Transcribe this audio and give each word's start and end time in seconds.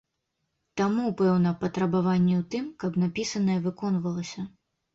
Таму, 0.79 1.05
пэўна, 1.19 1.51
патрабаванні 1.61 2.35
ў 2.41 2.47
тым, 2.55 2.65
каб 2.85 2.99
напісанае 3.05 3.59
выконвалася. 3.69 4.51